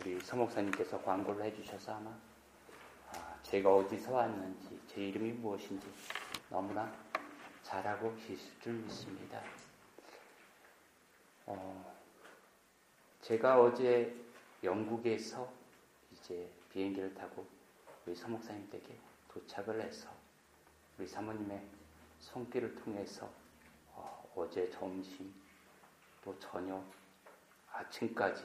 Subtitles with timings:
[0.00, 2.16] 우리 서목사님께서 광고를 해주셔서 아마
[3.12, 5.86] 아, 제가 어디서 왔는지 제 이름이 무엇인지
[6.48, 6.92] 너무나
[7.64, 9.42] 잘 알고 계실 줄 믿습니다.
[11.46, 11.96] 어,
[13.22, 14.14] 제가 어제
[14.62, 15.52] 영국에서
[16.12, 17.44] 이제 비행기를 타고
[18.06, 18.96] 우리 서목사님 댁에
[19.26, 20.08] 도착을 해서
[20.96, 21.60] 우리 사모님의
[22.20, 23.28] 손길을 통해서
[23.94, 25.34] 어, 제 점심
[26.22, 26.84] 또 저녁
[27.72, 28.44] 아침까지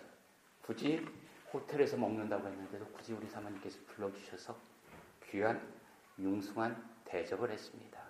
[0.64, 1.06] 굳이
[1.54, 4.58] 호텔에서 먹는다고 했는데도 굳이 우리 사모님께서 불러주셔서
[5.30, 5.62] 귀한
[6.18, 8.02] 융숭한 대접을 했습니다.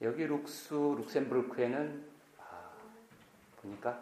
[0.00, 2.72] 여기 룩스 룩셈부르크에는 아,
[3.56, 4.00] 보니까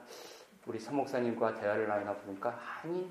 [0.66, 3.10] 우리 서목사님과 대화를 나누다 보니까 한인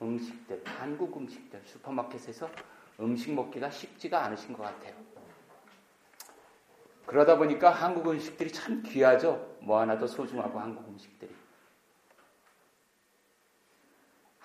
[0.00, 2.50] 음식들, 한국 음식들 슈퍼마켓에서
[3.00, 4.94] 음식 먹기가 쉽지가 않으신 것 같아요.
[7.06, 9.56] 그러다 보니까 한국 음식들이 참 귀하죠.
[9.60, 11.41] 뭐 하나도 소중하고 한국 음식들이.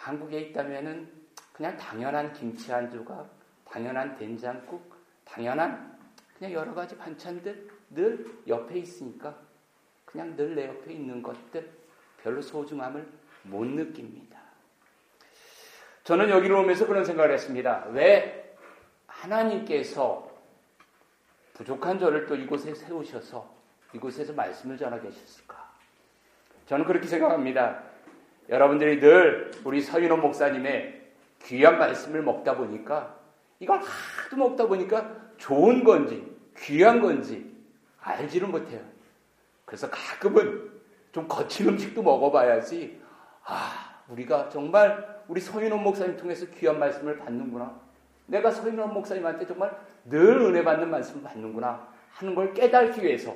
[0.07, 1.11] 한국에 있다면은
[1.51, 3.29] 그냥 당연한 김치 한 조각,
[3.65, 4.95] 당연한 된장국,
[5.25, 5.97] 당연한
[6.37, 9.35] 그냥 여러 가지 반찬들 늘 옆에 있으니까
[10.05, 11.69] 그냥 늘 내 옆에 있는 것들
[12.23, 13.05] 별로 소중함을
[13.43, 14.39] 못 느낍니다.
[16.03, 17.87] 저는 여기를 오면서 그런 생각을 했습니다.
[17.91, 18.55] 왜
[19.07, 20.31] 하나님께서
[21.53, 23.53] 부족한 저를 또 이곳에 세우셔서
[23.93, 25.67] 이곳에서 말씀을 전하 계셨을까?
[26.67, 27.86] 저는 그렇게 생각합니다.
[28.49, 31.01] 여러분들이 늘 우리 서윤호 목사님의
[31.43, 33.15] 귀한 말씀을 먹다 보니까
[33.59, 37.53] 이걸 하도 먹다 보니까 좋은 건지 귀한 건지
[38.01, 38.81] 알지를 못해요.
[39.65, 40.71] 그래서 가끔은
[41.11, 43.01] 좀 거친 음식도 먹어봐야지
[43.43, 47.79] 아 우리가 정말 우리 서윤호 목사님 통해서 귀한 말씀을 받는구나.
[48.27, 53.35] 내가 서윤호 목사님한테 정말 늘 은혜 받는 말씀을 받는구나 하는 걸 깨닫기 위해서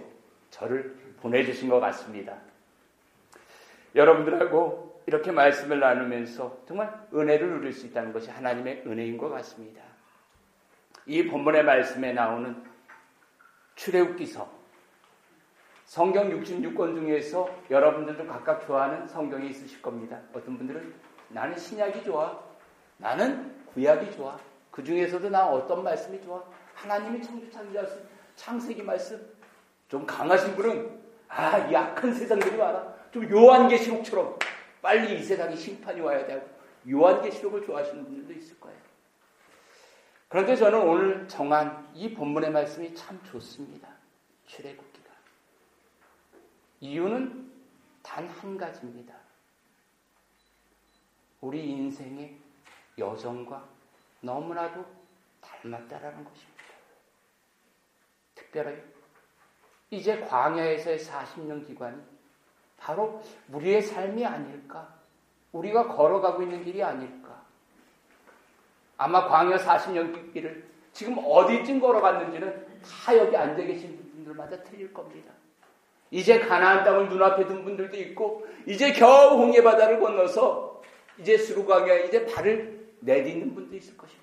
[0.49, 2.37] 저를 보내주신 것 같습니다.
[3.95, 9.81] 여러분들하고 이렇게 말씀을 나누면서 정말 은혜를 누릴 수 있다는 것이 하나님의 은혜인 것 같습니다.
[11.05, 12.63] 이 본문의 말씀에 나오는
[13.75, 14.61] 출애굽기서
[15.85, 20.19] 성경 66권 중에서 여러분들도 각각 좋아하는 성경이 있으실 겁니다.
[20.33, 20.93] 어떤 분들은
[21.29, 22.39] 나는 신약이 좋아.
[22.97, 24.37] 나는 구약이 좋아.
[24.69, 26.43] 그 중에서도 나 어떤 말씀이 좋아.
[26.75, 27.97] 하나님이 창조 창조하신
[28.35, 29.19] 창세기 말씀.
[29.89, 32.93] 좀 강하신 분은 아, 이 악한 세상들이 많아.
[33.11, 34.37] 좀 요한계시록처럼
[34.81, 36.47] 빨리 이 세상에 심판이 와야 되고
[36.89, 38.79] 요한계시록을 좋아하시는 분들도 있을 거예요.
[40.27, 43.87] 그런데 저는 오늘 정한 이 본문의 말씀이 참 좋습니다.
[44.47, 45.11] 출애굽기가.
[46.79, 47.51] 이유는
[48.01, 49.15] 단 한 가지입니다.
[51.41, 52.37] 우리 인생의
[52.97, 53.67] 여정과
[54.21, 54.85] 너무나도
[55.41, 56.63] 닮았다라는 것입니다.
[58.35, 58.83] 특별하게
[59.89, 62.01] 이제 광야에서의 40년 기간이
[62.81, 63.21] 바로
[63.51, 64.95] 우리의 삶이 아닐까?
[65.51, 67.43] 우리가 걸어가고 있는 길이 아닐까?
[68.97, 75.31] 아마 광야 40년 길을 지금 어디쯤 걸어갔는지는 다 여기 앉아 계신 분들마다 틀릴 겁니다.
[76.09, 80.81] 이제 가나안 땅을 눈앞에 둔 분들도 있고 이제 겨우 홍해 바다를 건너서
[81.17, 84.21] 이제 수루광야 이제 발을 내딛는 분도 있을 것입니다.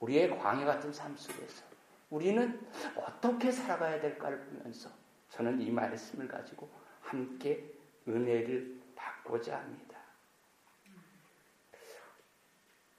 [0.00, 1.64] 우리의 광야 같은 삶 속에서
[2.10, 2.60] 우리는
[2.96, 4.90] 어떻게 살아가야 될까를 보면서
[5.34, 7.74] 저는 이 말씀을 가지고 함께
[8.06, 9.98] 은혜를 받고자 합니다.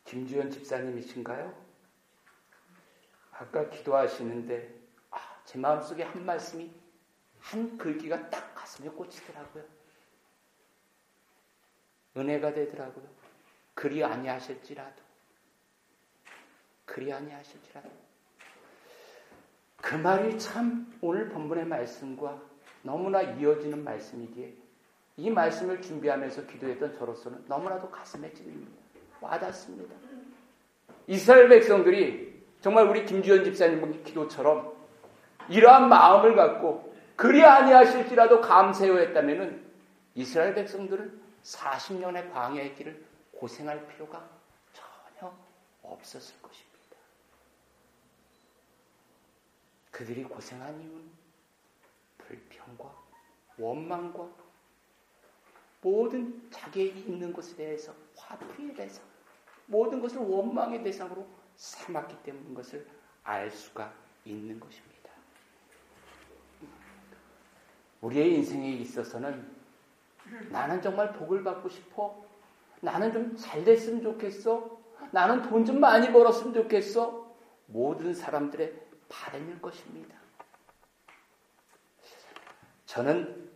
[0.03, 1.65] 김주현 집사님이신가요?
[3.31, 4.75] 아까 기도하시는데
[5.11, 6.69] 아, 제 마음속에 한 말씀이
[7.39, 9.63] 한 글귀가 딱 가슴에 꽂히더라고요.
[12.17, 13.07] 은혜가 되더라고요.
[13.73, 15.01] 그리 아니하실지라도
[16.85, 18.04] 그리 아니하실지라도
[19.85, 22.41] 그 말이 참 오늘 본문의 말씀과
[22.81, 24.51] 너무나 이어지는 말씀이기에
[25.17, 28.71] 이 말씀을 준비하면서 기도했던 저로서는 너무나도 가슴에 찔립니다.
[29.21, 29.93] 와닿습니다.
[31.05, 34.73] 이스라엘 백성들이 정말 우리 김주현 집사님의 기도처럼
[35.49, 39.63] 이러한 마음을 갖고 그리 아니하실지라도 감세요 했다면
[40.15, 44.27] 이스라엘 백성들은 40년의 광야의 길을 고생할 필요가
[44.73, 45.31] 전혀
[45.83, 46.74] 없었을 것입니다.
[49.95, 51.09] 그들이 고생한 이유는
[52.17, 52.93] 불평과
[53.57, 54.27] 원망과
[55.81, 59.01] 모든 자기의 있는 것에 대해서 화풀이에 대해서
[59.67, 61.25] 모든 것을 원망의 대상으로
[61.55, 62.85] 삼았기 때문인 것을
[63.23, 63.93] 알 수가
[64.25, 65.11] 있는 것입니다.
[68.01, 69.49] 우리의 인생에 있어서는
[70.49, 72.25] 나는 정말 복을 받고 싶어.
[72.81, 74.77] 나는 좀 잘 됐으면 좋겠어.
[75.11, 77.33] 나는 돈 좀 많이 벌었으면 좋겠어.
[77.67, 80.15] 모든 사람들의 바램일 것입니다.
[82.85, 83.49] 저는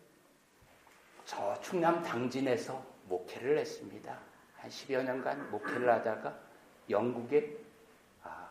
[1.26, 4.20] 저 충남 당진에서 목회를 했습니다.
[4.58, 6.38] 한 10여 년간 목회를 하다가
[6.90, 7.58] 영국에
[8.24, 8.50] 아,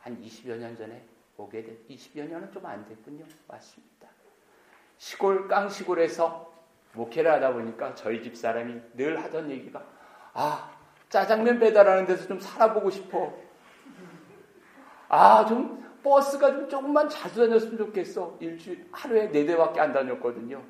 [0.00, 1.06] 한 20여 년 전에
[1.36, 3.24] 오게 됐, 20여 년은 좀 안 됐군요.
[3.46, 4.08] 맞습니다.
[4.98, 6.52] 시골, 깡시골에서
[6.94, 9.84] 목회를 하다 보니까 저희 집 사람이 늘 하던 얘기가
[10.32, 10.70] 아,
[11.08, 13.36] 짜장면 배달하는 데서 좀 살아보고 싶어.
[15.08, 18.36] 아, 좀 버스가 좀 조금만 자주 다녔으면 좋겠어.
[18.38, 20.62] 일주일, 하루에 네 대밖에 안 다녔거든요.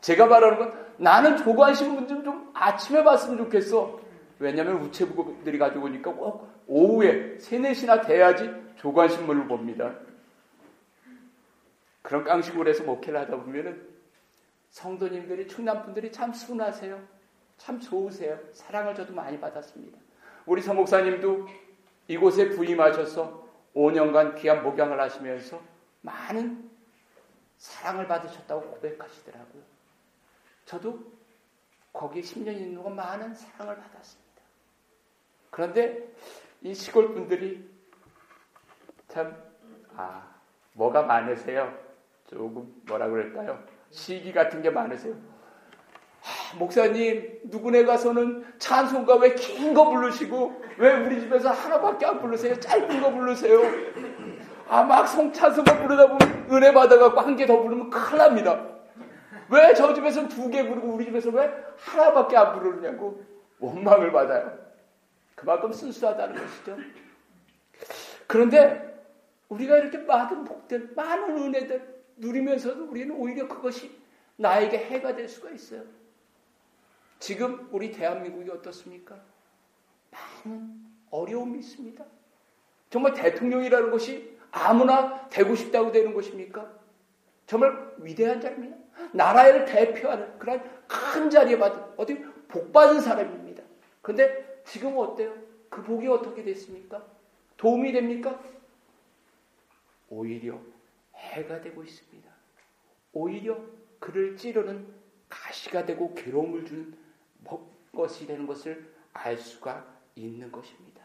[0.00, 4.00] 제가 말하는 건 나는 조관신문 좀, 좀 아침에 봤으면 좋겠어.
[4.38, 9.94] 왜냐면 우체부들이 가지고 오니까 꼭 오후에 3, 4시나 돼야지 조관신문을 봅니다.
[12.02, 13.86] 그런 깡시골에서 목회를 하다 보면은
[14.70, 17.00] 성도님들이, 충남분들이 참 순하세요.
[17.56, 18.38] 참 좋으세요.
[18.52, 19.98] 사랑을 저도 많이 받았습니다.
[20.44, 21.46] 우리 서목사님도
[22.08, 23.45] 이곳에 부임하셔서
[23.76, 25.60] 5년간 귀한 목양을 하시면서
[26.00, 26.70] 많은
[27.58, 29.62] 사랑을 받으셨다고 고백하시더라고요.
[30.64, 30.98] 저도
[31.92, 34.42] 거기 10년 있는 동안 많은 사랑을 받았습니다.
[35.50, 36.08] 그런데
[36.62, 37.70] 이 시골 분들이
[39.08, 39.36] 참,
[39.94, 40.34] 아,
[40.72, 41.78] 뭐가 많으세요?
[42.26, 43.62] 조금 뭐라 그럴까요?
[43.90, 45.14] 시기 같은 게 많으세요.
[46.52, 52.58] 아, 목사님, 누구네 가서는 찬송가 왜 긴 거 부르시고, 왜 우리 집에서 하나밖에 안 부르세요?
[52.60, 53.60] 짧은 거 부르세요?
[54.68, 58.66] 아, 막 성찬송가 부르다 보면 은혜 받아갖고 한 개 더 부르면 큰일 납니다.
[59.48, 63.22] 왜 저 집에서는 두 개 부르고 우리 집에서 왜 하나밖에 안 부르냐고
[63.60, 64.58] 원망을 받아요.
[65.34, 66.76] 그만큼 순수하다는 것이죠.
[68.26, 68.94] 그런데
[69.48, 73.90] 우리가 이렇게 많은 복들, 많은 은혜들 누리면서도 우리는 오히려 그것이
[74.36, 75.82] 나에게 해가 될 수가 있어요.
[77.18, 79.20] 지금 우리 대한민국이 어떻습니까?
[80.10, 82.04] 많은 어려움이 있습니다.
[82.90, 86.72] 정말 대통령이라는 것이 아무나 되고 싶다고 되는 것입니까?
[87.46, 88.76] 정말 위대한 자입니다.
[89.12, 93.62] 나라를 대표하는 그런 큰 자리에 받은 어디 복 받은 사람입니다.
[94.02, 95.34] 그런데 지금 어때요?
[95.68, 97.04] 그 복이 어떻게 됐습니까?
[97.56, 98.40] 도움이 됩니까?
[100.08, 100.58] 오히려
[101.14, 102.30] 해가 되고 있습니다.
[103.12, 103.58] 오히려
[103.98, 104.86] 그를 찌르는
[105.28, 107.05] 가시가 되고 괴로움을 주는
[107.94, 109.84] 것이 되는 것을 알 수가
[110.14, 111.02] 있는 것입니다.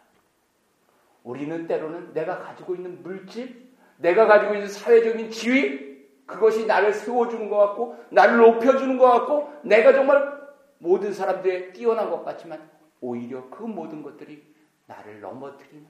[1.23, 5.91] 우리는 때로는 내가 가지고 있는 물질, 내가 가지고 있는 사회적인 지위,
[6.25, 10.41] 그것이 나를 세워주는 것 같고, 나를 높여주는 것 같고, 내가 정말
[10.79, 12.69] 모든 사람들에 뛰어난 것 같지만,
[13.01, 14.43] 오히려 그 모든 것들이
[14.85, 15.85] 나를 넘어뜨리는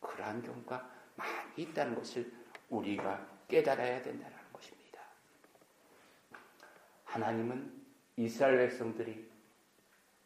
[0.00, 2.30] 그러한 경우가 많이 있다는 것을
[2.70, 5.00] 우리가 깨달아야 된다는 것입니다.
[7.04, 7.72] 하나님은
[8.16, 9.33] 이스라엘 백성들이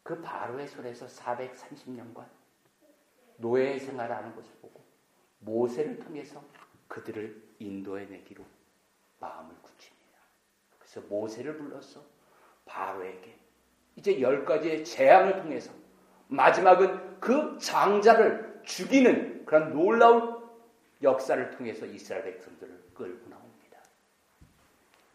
[0.09, 2.25] 그 바로의 손에서 430년간
[3.37, 4.83] 노예 생활을 하는 것을 보고
[5.37, 6.43] 모세를 통해서
[6.87, 8.43] 그들을 인도해 내기로
[9.19, 10.17] 마음을 굳힙니다.
[10.79, 12.03] 그래서 모세를 불러서
[12.65, 13.37] 바로에게
[13.97, 15.71] 이제 열 가지의 재앙을 통해서
[16.27, 20.43] 마지막은 그 장자를 죽이는 그런 놀라운
[21.03, 23.79] 역사를 통해서 이스라엘 백성들을 끌고 나옵니다.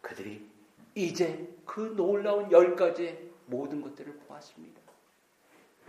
[0.03, 0.49] 그들이
[0.95, 4.84] 이제 그 놀라운 열 가지의 모든 것들을 보았습니다.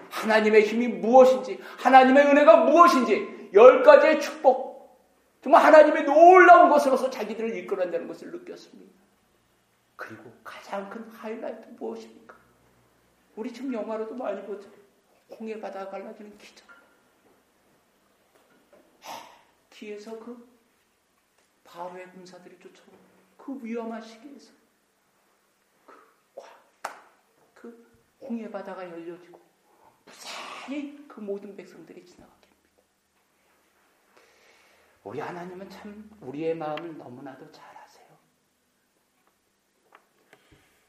[0.09, 4.75] 하나님의 힘이 무엇인지, 하나님의 은혜가 무엇인지, 열 가지의 축복,
[5.41, 8.93] 정말 하나님의 놀라운 것으로서 자기들을 이끌어낸다는 것을 느꼈습니다.
[9.95, 12.35] 그리고 가장 큰 하이라이트 무엇입니까?
[13.35, 14.69] 우리 지금 영화로도 많이 보죠.
[15.39, 16.65] 홍해 바다 갈라지는 기적.
[19.69, 20.47] 뒤에서 그
[21.63, 22.99] 바로의 군사들이 쫓아오는
[23.37, 24.53] 그 위험한 시기에서
[25.85, 25.93] 그,
[27.53, 29.39] 그 홍해 바다가 열려지고
[30.05, 32.83] 무사히 그 모든 백성들이 지나가게 합니다.
[35.03, 38.07] 우리 하나님은 참 우리의 마음을 너무나도 잘 아세요.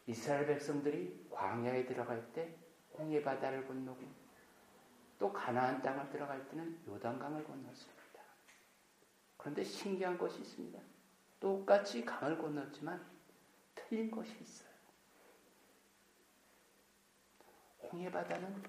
[0.06, 2.56] 이스라엘 백성들이 광야에 들어갈 때
[2.98, 4.00] 홍해 바다를 건너고
[5.18, 7.96] 또 가나안 땅을 들어갈 때는 요단강을 건넜습니다.
[9.36, 10.78] 그런데 신기한 것이 있습니다.
[11.40, 13.04] 똑같이 강을 건넜지만
[13.74, 14.68] 틀린 것이 있어요.
[17.80, 18.62] 홍해 바다는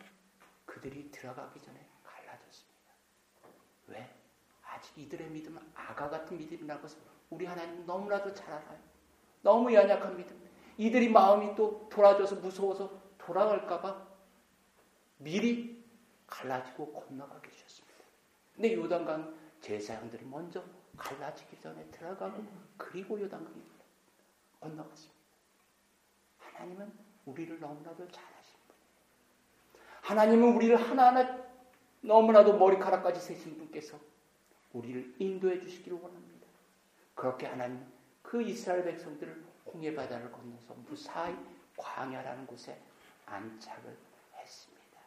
[0.77, 2.91] 그들이 들어가기 전에 갈라졌습니다.
[3.87, 4.15] 왜?
[4.63, 6.99] 아직 이들의 믿음은 아가 같은 믿음이라는 것을
[7.31, 8.79] 우리 하나님 너무나도 잘 알아요.
[9.41, 10.47] 너무 연약한 믿음.
[10.77, 14.07] 이들이 마음이 또 돌아져서 무서워서 돌아갈까봐
[15.17, 15.83] 미리
[16.27, 17.97] 갈라지고 건너가게 하셨습니다.
[18.53, 20.63] 근데 요단강 제사장들이 먼저
[20.95, 22.45] 갈라지기 전에 들어가고
[22.77, 23.63] 그리고 요단강을
[24.59, 25.17] 건너갔습니다.
[26.37, 26.93] 하나님은
[27.25, 28.36] 우리를 너무나도 잘
[30.07, 31.37] 하나님은 우리를 하나하나
[31.99, 33.99] 너무나도 머리카락까지 세신 분께서
[34.71, 36.47] 우리를 인도해 주시기를 원합니다.
[37.13, 37.85] 그렇게 하나님
[38.21, 41.35] 그 이스라엘 백성들을 홍해 바다를 건너서 무사히
[41.75, 42.79] 광야라는 곳에
[43.25, 43.97] 안착을
[44.37, 44.97] 했습니다.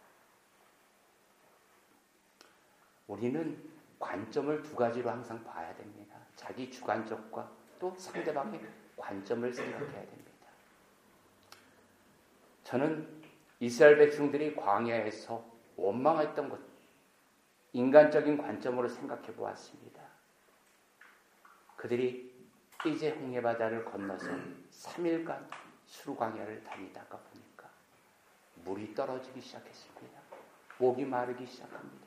[3.08, 6.16] 우리는 관점을 두 가지로 항상 봐야 됩니다.
[6.36, 8.60] 자기 주관적과 또 상대방의
[8.98, 10.30] 관점을 생각해야 됩니다.
[12.64, 13.19] 저는
[13.60, 15.44] 이스라엘 백성들이 광야에서
[15.76, 16.58] 원망했던 것,
[17.72, 20.00] 인간적인 관점으로 생각해 보았습니다.
[21.76, 22.34] 그들이
[22.86, 24.26] 이제 홍해바다를 건너서
[24.70, 25.46] 3일간
[25.86, 27.68] 수루광야를 다니다가 보니까
[28.64, 30.20] 물이 떨어지기 시작했습니다.
[30.78, 32.06] 목이 마르기 시작합니다.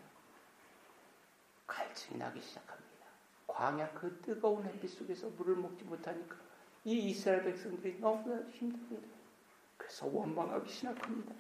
[1.68, 2.84] 갈증이 나기 시작합니다.
[3.46, 6.36] 광야 그 뜨거운 햇빛 속에서 물을 먹지 못하니까
[6.84, 9.13] 이 이스라엘 백성들이 너무나 힘듭니다.
[9.78, 11.34] 그래서 원망하기 시작합니다.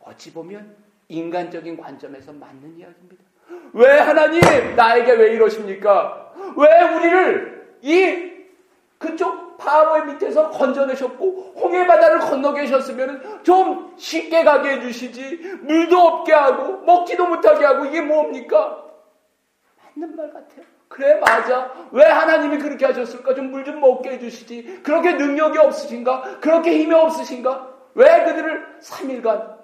[0.00, 0.76] 어찌 보면
[1.08, 3.24] 인간적인 관점에서 맞는 이야기입니다.
[3.72, 4.40] 왜 하나님
[4.76, 6.32] 나에게 왜 이러십니까?
[6.56, 8.34] 왜 우리를 이
[8.98, 16.78] 그쪽 바로의 밑에서 건져내셨고 홍해 바다를 건너 계셨으면 좀 쉽게 가게 해주시지 물도 없게 하고
[16.78, 18.84] 먹지도 못하게 하고 이게 뭡니까?
[19.96, 20.64] 맞는 말 같아요.
[20.94, 21.74] 그래 맞아.
[21.90, 23.34] 왜 하나님이 그렇게 하셨을까?
[23.34, 24.82] 좀물좀 먹게 해주시지.
[24.84, 26.38] 그렇게 능력이 없으신가?
[26.38, 27.74] 그렇게 힘이 없으신가?
[27.94, 29.58] 왜 그들을 3일간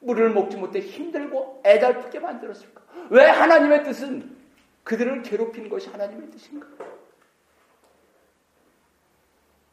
[0.00, 2.82] 물을 먹지 못해 힘들고 애달프게 만들었을까?
[3.10, 4.36] 왜 하나님의 뜻은
[4.82, 6.66] 그들을 괴롭히는 것이 하나님의 뜻인가?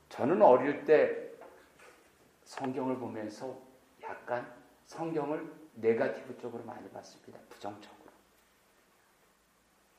[0.09, 1.31] 저는 어릴 때
[2.43, 3.57] 성경을 보면서
[4.03, 4.45] 약간
[4.85, 7.39] 성경을 네가티브 쪽으로 많이 봤습니다.
[7.49, 7.98] 부정적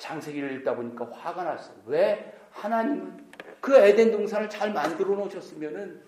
[0.00, 0.08] 으로.
[0.10, 1.76] 창세기를 읽다 보니까 화가 났어요.
[1.86, 3.30] 왜 하나님은
[3.60, 6.00] 그 에덴 동산을 잘 만들어 놓으셨으면은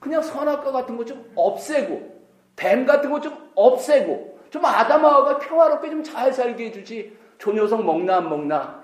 [0.00, 2.22] 그냥 선악과 같은 거 좀 없애고
[2.56, 7.18] 뱀 같은 거 좀 없애고 좀 아담하가 평화롭게 좀 잘 살게 해주지.
[7.38, 8.82] 조 녀석 먹나 안 먹나?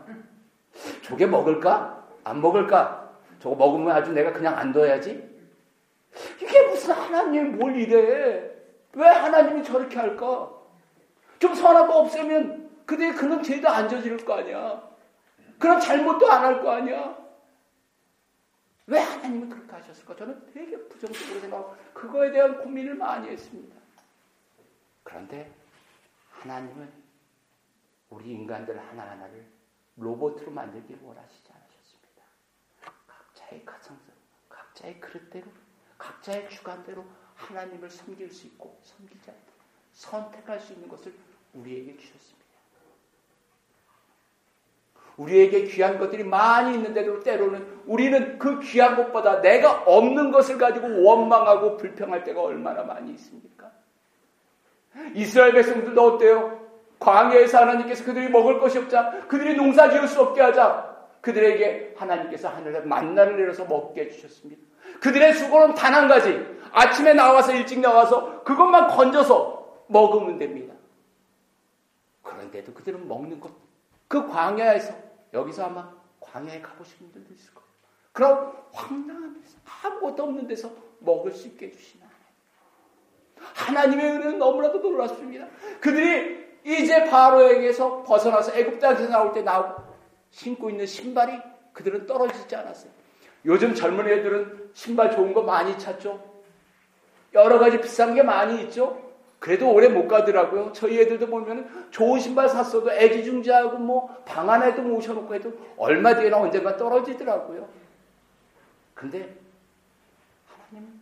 [1.02, 2.04] 저게 먹을까?
[2.24, 3.08] 안 먹을까?
[3.40, 5.28] 저거 먹으면 아주 내가 그냥 안 둬야지?
[6.42, 8.50] 이게 무슨 하나님이 뭘 이래?
[8.94, 10.50] 왜 하나님이 저렇게 할까?
[11.38, 14.82] 좀 선악과 없애면 그대 그런 죄도 안 저지를 거 아니야.
[15.58, 17.18] 그런 잘못도 안 할 거 아니야.
[18.86, 20.16] 왜 하나님은 그렇게 하셨을까?
[20.16, 23.76] 저는 되게 부정적으로 생각하고 그거에 대한 고민을 많이 했습니다.
[25.02, 25.52] 그런데
[26.30, 26.90] 하나님은
[28.08, 29.46] 우리 인간들 하나하나를
[29.96, 32.22] 로봇으로 만들길 원하시지 않으셨습니다.
[33.06, 34.14] 각자의 가성선,
[34.48, 35.46] 각자의 그릇대로,
[35.98, 37.04] 각자의 주관대로
[37.34, 39.52] 하나님을 섬길 수 있고 섬기지 않고
[39.92, 41.14] 선택할 수 있는 것을
[41.52, 42.37] 우리에게 주셨습니다.
[45.18, 51.76] 우리에게 귀한 것들이 많이 있는데도 때로는 우리는 그 귀한 것보다 내가 없는 것을 가지고 원망하고
[51.76, 53.70] 불평할 때가 얼마나 많이 있습니까?
[55.14, 56.60] 이스라엘 백성들도 어때요?
[57.00, 62.80] 광야에서 하나님께서 그들이 먹을 것이 없자 그들이 농사 지을 수 없게 하자 그들에게 하나님께서 하늘에
[62.80, 64.62] 만나를 내려서 먹게 해주셨습니다.
[65.00, 70.74] 그들의 수고는 단 한 가지 아침에 나와서 일찍 나와서 그것만 건져서 먹으면 됩니다.
[72.22, 73.50] 그런데도 그들은 먹는 것,
[74.06, 77.68] 그 광야에서 여기서 아마 광야에 싶은 분들도 있을 거예요.
[78.12, 80.70] 그럼 황당하면서 아무것도 없는 데서
[81.00, 83.88] 먹을 수 있게 해주시는 하나님.
[83.94, 85.46] 하나님의 은혜는 너무나도 놀랍습니다.
[85.80, 89.82] 그들이 이제 바로에게서 벗어나서 애굽 땅에서 나올 때 나오고
[90.30, 91.38] 신고 있는 신발이
[91.72, 92.90] 그들은 떨어지지 않았어요.
[93.44, 96.42] 요즘 젊은 애들은 신발 좋은 거 많이 찾죠.
[97.34, 99.07] 여러 가지 비싼 게 많이 있죠.
[99.38, 100.72] 그래도 오래 못 가더라고요.
[100.72, 106.76] 저희 애들도 보면 좋은 신발 샀어도 애지중지하고 뭐 방 안에도 모셔놓고 해도 얼마 뒤에나 언젠가
[106.76, 107.68] 떨어지더라고요.
[108.94, 109.38] 근데
[110.46, 111.00] 하나님은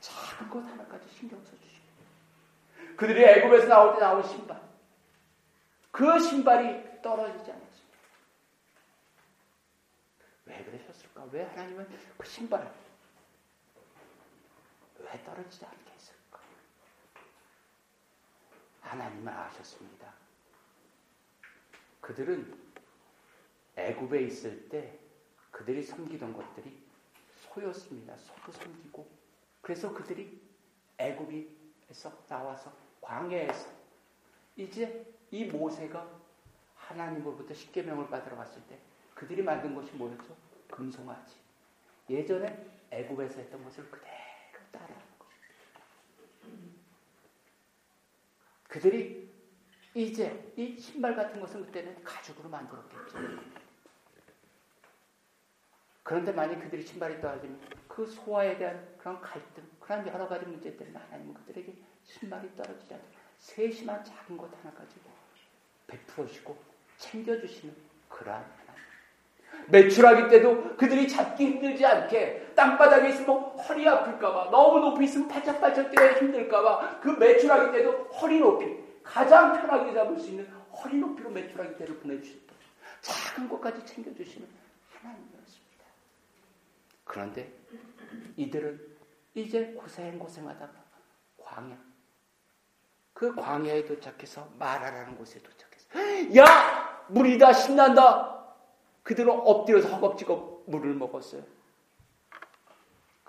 [0.00, 1.86] 작은 것 하나까지 신경 써주시고
[2.96, 4.60] 그들이 애굽에서 나올 때 나온 신발
[5.90, 7.96] 그 신발이 떨어지지 않았습니다.
[10.46, 11.24] 왜 그러셨을까?
[11.32, 11.86] 왜 하나님은
[12.18, 12.66] 그 신발을
[14.98, 15.85] 왜 떨어지지 않았을까?
[18.86, 20.12] 하나님은 아셨습니다.
[22.00, 22.66] 그들은
[23.76, 24.98] 애굽에 있을 때
[25.50, 26.86] 그들이 섬기던 것들이
[27.34, 28.16] 소였습니다.
[28.16, 29.06] 소도 섬기고
[29.60, 30.40] 그래서 그들이
[30.98, 33.68] 애굽에서 나와서 광야에서
[34.56, 36.08] 이제 이 모세가
[36.76, 38.78] 하나님으로부터 십계명을 받으러 갔을 때
[39.14, 40.36] 그들이 만든 것이 뭐였죠?
[40.70, 41.36] 금송아지.
[42.08, 44.14] 예전에 애굽에서 했던 것을 그대로
[44.70, 45.05] 따라
[48.76, 49.26] 그들이
[49.94, 53.18] 이제 이 신발 같은 것은 그때는 가죽으로 만들었겠죠.
[56.02, 60.98] 그런데 만약 그들이 신발이 떨어지면 그 소화에 대한 그런 갈등, 그런 여러 가지 문제 때문에
[60.98, 64.96] 하나님은 그들에게 신발이 떨어지지 않도록 세심한 작은 것 하나까지
[65.86, 66.62] 베풀어주시고
[66.98, 67.74] 챙겨주시는
[68.10, 69.70] 그러한 하나님.
[69.70, 76.12] 매출하기 때도 그들이 잡기 힘들지 않게 땅바닥에 있으면 허리 아플까봐 너무 높이 있으면 팔짝팔짝 뛰어
[76.14, 81.98] 힘들까봐 그 메추라기 때도 허리 높이 가장 편하게 잡을 수 있는 허리 높이로 메추라기 때를
[81.98, 82.54] 보내주셨다.
[83.02, 84.48] 작은 것까지 챙겨주시는
[84.98, 85.84] 하나님이었습니다.
[87.04, 87.52] 그런데
[88.36, 88.96] 이들은
[89.34, 90.72] 이제 고생고생하다가
[91.38, 91.76] 광야
[93.12, 98.34] 그 광야에 도착해서 마라라는 곳에 도착해서 야 물이 다 신난다.
[99.02, 101.42] 그들은 엎드려서 허겁지겁 물을 먹었어요.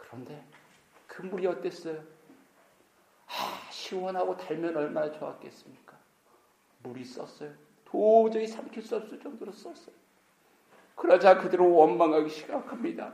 [0.08, 0.44] 그런데
[1.06, 2.02] 그 물이 어땠어요?
[3.28, 5.98] 아, 시원하고 달면 얼마나 좋았겠습니까?
[6.84, 7.52] 물이 썼어요.
[7.84, 9.96] 도저히 삼킬 수 없을 정도로 썼어요.
[10.96, 13.14] 그러자 그들은 원망하기 시작합니다.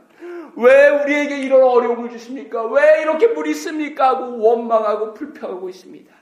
[0.56, 2.64] 왜 우리에게 이런 어려움을 주십니까?
[2.66, 4.10] 왜 이렇게 물이 씁니까?
[4.10, 6.14] 하고 원망하고 불평하고 있습니다.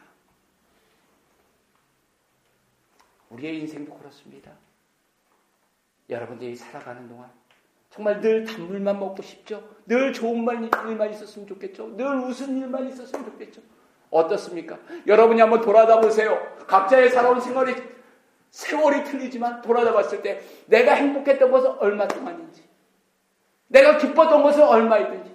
[3.30, 4.52] 우리의 인생도 그렇습니다.
[6.10, 7.30] 여러분들이 살아가는 동안
[7.92, 9.62] 정말 늘 단물만 먹고 싶죠?
[9.87, 10.46] 늘 좋은
[10.88, 11.94] 일만 있었으면 좋겠죠?
[11.96, 13.61] 늘 웃은 일만 있었으면 좋겠죠?
[14.11, 14.78] 어떻습니까?
[15.06, 16.38] 여러분이 한번 돌아다 보세요.
[16.66, 17.75] 각자의 살아온 생활이
[18.50, 22.62] 세월이 틀리지만 돌아다 봤을 때 내가 행복했던 것은 얼마 동안인지
[23.68, 25.34] 내가 기뻤던 것은 얼마이든지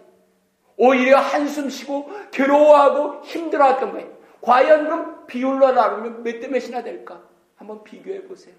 [0.77, 4.17] 오히려 한숨 쉬고 괴로워하고 힘들어했던 거예요.
[4.41, 7.21] 과연 그럼 비율로 나누면 몇 대 몇이나 될까?
[7.55, 8.53] 한번 비교해 보세요.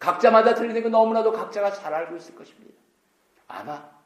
[0.00, 2.81] 각자마다 틀리는 건 너무나도 각자가 잘 알고 있을 것입니다.
[3.46, 4.00] 아마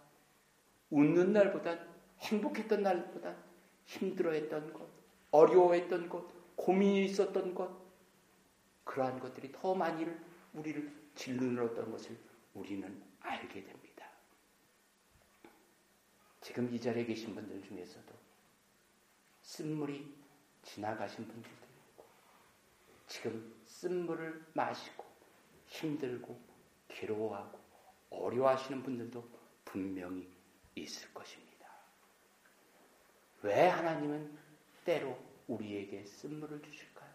[0.90, 1.88] 웃는 날보단
[2.20, 3.36] 행복했던 날보다
[3.84, 4.88] 힘들어했던 것,
[5.30, 6.26] 어려워했던 것,
[6.56, 7.70] 고민이 있었던 것,
[8.84, 10.06] 그러한 것들이 더 많이
[10.54, 12.16] 우리를 질르렀던 것을
[12.54, 14.08] 우리는 알게 됩니다.
[16.40, 18.14] 지금 이 자리에 계신 분들 중에서도
[19.42, 20.14] 쓴물이
[20.62, 22.04] 지나가신 분들도 있고,
[23.06, 25.04] 지금 쓴물을 마시고
[25.66, 26.40] 힘들고
[26.88, 27.65] 괴로워하고
[28.10, 29.28] 어려워하시는 분들도
[29.64, 30.28] 분명히
[30.74, 31.66] 있을 것입니다.
[33.42, 34.36] 왜 하나님은
[34.84, 37.10] 때로 우리에게 쓴물을 주실까요?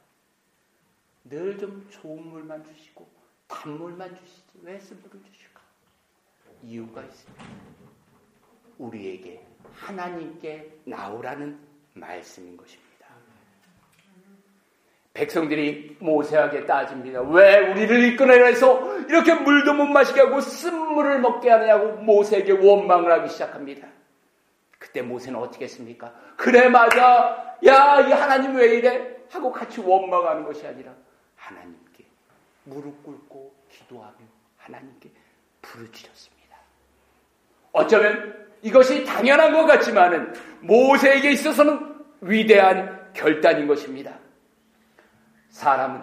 [1.26, 3.08] 늘 좀 좋은 물만 주시고
[3.48, 5.62] 단물만 주시지 왜 쓴물을 주실까?
[6.64, 7.46] 이유가 있습니다.
[8.78, 11.60] 우리에게 하나님께 나오라는
[11.94, 12.91] 말씀인 것입니다.
[15.14, 17.22] 백성들이 모세에게 따집니다.
[17.22, 23.30] 왜 우리를 이끌어내라 해서 이렇게 물도 못 마시게 하고 쓴물을 먹게 하느냐고 모세에게 원망을 하기
[23.30, 23.88] 시작합니다.
[24.80, 26.14] 그때 모세는 어떻게 했습니까?
[26.38, 27.58] 그래 맞아.
[27.66, 29.16] 야, 이 하나님 왜 이래?
[29.30, 30.92] 하고 같이 원망하는 것이 아니라
[31.36, 32.04] 하나님께
[32.64, 34.16] 무릎 꿇고 기도하며
[34.58, 35.10] 하나님께
[35.62, 36.58] 부르짖었습니다.
[37.74, 44.14] 어쩌면 이것이 당연한 것 같지만은 모세에게 있어서는 위대한 결단인 것입니다.
[45.52, 46.02] 사람은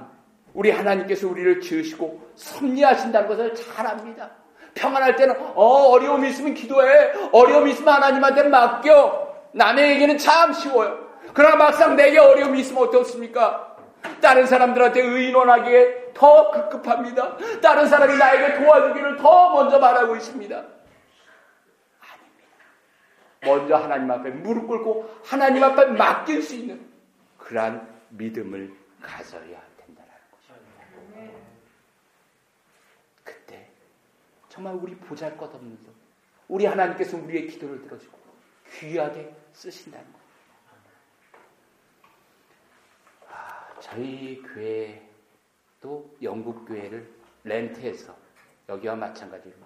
[0.55, 4.31] 우리 하나님께서 우리를 지으시고 섭리하신다는 것을 잘 압니다.
[4.75, 7.13] 평안할 때는 어, 어려움이 있으면 기도해.
[7.33, 9.29] 어려움이 있으면 하나님한테 맡겨.
[9.53, 11.07] 남에게는 참 쉬워요.
[11.35, 13.77] 그러나 막상 내게 어려움이 있으면 어떻습니까?
[14.21, 17.37] 다른 사람들한테 의논하기에 더 급급합니다.
[17.61, 20.57] 다른 사람이 나에게 도와주기를 더 먼저 말하고 있습니다.
[20.57, 22.47] 아닙니다.
[23.43, 26.81] 먼저 하나님 앞에 무릎 꿇고 하나님 앞에 맡길 수 있는
[27.39, 31.39] 그러한 믿음을 가져야 된다는 것입니다.
[33.25, 33.71] 그때
[34.49, 35.51] 정말 우리 보잘 것
[36.49, 38.19] 우리 하나님께서 우리의 기도를 들어주고
[38.73, 40.19] 귀하게 쓰신다는 것.
[43.29, 48.17] 아, 저희 교회도 영국 교회를 렌트해서
[48.69, 49.57] 여기와 마찬가지로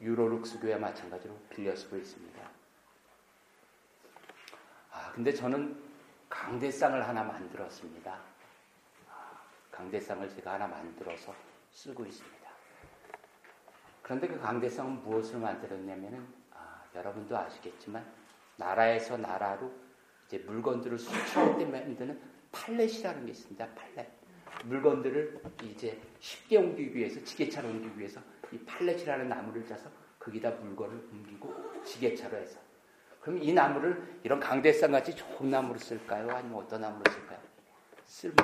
[0.00, 2.50] 유로룩스 교회와 마찬가지로 빌려 쓰고 있습니다.
[4.92, 5.89] 아, 근데 저는
[6.30, 8.18] 강대상을 하나 만들었습니다.
[9.70, 11.34] 강대상을 제가 하나 만들어서
[11.72, 12.50] 쓰고 있습니다.
[14.02, 18.04] 그런데 그 강대상은 무엇을 만들었냐면은 아, 여러분도 아시겠지만
[18.56, 19.70] 나라에서 나라로
[20.26, 22.20] 이제 물건들을 수출할 때 만드는
[22.52, 23.68] 팔렛이라는 게 있습니다.
[23.74, 24.08] 팔렛.
[24.64, 28.20] 물건들을 이제 쉽게 옮기기 위해서 지게차로 옮기기 위해서
[28.52, 32.60] 이 팔렛이라는 나무를 짜서 거기다 물건을 옮기고 지게차로 해서
[33.20, 36.30] 그럼 이 나무를 이런 강대상 같이 좋은 나무로 쓸까요?
[36.30, 37.38] 아니면 어떤 나무로 쓸까요?
[38.06, 38.36] 쓸모.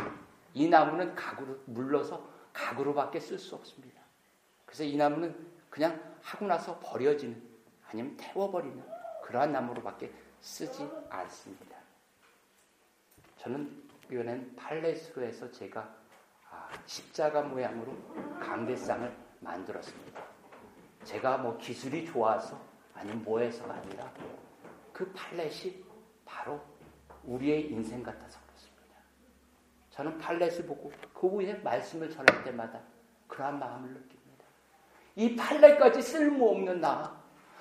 [0.54, 4.00] 이 나무는 가구로 물러서 가구로밖에 쓸 수 없습니다.
[4.64, 5.34] 그래서 이 나무는
[5.70, 7.42] 그냥 하고 나서 버려지는
[7.90, 8.82] 아니면 태워버리는
[9.22, 11.76] 그러한 나무로밖에 쓰지 않습니다.
[13.38, 15.88] 저는 이번엔 팔레스로 해서 제가
[16.50, 17.92] 아, 십자가 모양으로
[18.40, 20.22] 강대상을 만들었습니다.
[21.04, 22.60] 제가 뭐 기술이 좋아서
[22.94, 24.10] 아니면 뭐해서가 아니라
[24.96, 25.84] 그 팔렛이
[26.24, 26.58] 바로
[27.24, 28.96] 우리의 인생 같아서 그렇습니다.
[29.90, 32.80] 저는 팔렛을 보고 그 위에 말씀을 전할 때마다
[33.26, 34.46] 그러한 마음을 느낍니다.
[35.16, 37.14] 이 팔렛까지 쓸모없는 나,